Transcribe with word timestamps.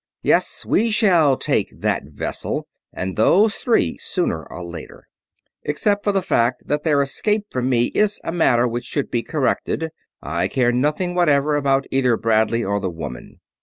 Yes, 0.23 0.65
we 0.65 0.89
shall 0.89 1.37
take 1.37 1.69
that 1.79 2.05
vessel. 2.05 2.67
And 2.91 3.15
those 3.15 3.57
three 3.57 3.99
sooner 3.99 4.43
or 4.43 4.65
later. 4.65 5.07
Except 5.61 6.03
for 6.03 6.11
the 6.11 6.23
fact 6.23 6.63
that 6.65 6.81
their 6.83 7.03
escape 7.03 7.45
from 7.51 7.69
me 7.69 7.91
is 7.93 8.19
a 8.23 8.31
matter 8.31 8.67
which 8.67 8.85
should 8.85 9.11
be 9.11 9.21
corrected, 9.21 9.91
I 10.19 10.47
care 10.47 10.71
nothing 10.71 11.13
whatever 11.13 11.55
about 11.55 11.85
either 11.91 12.17
Bradley 12.17 12.63
or 12.63 12.79
the 12.79 12.89
woman. 12.89 13.41